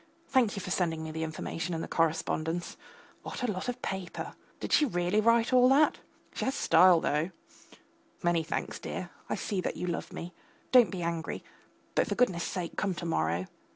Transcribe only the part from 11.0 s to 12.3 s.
angry, but, for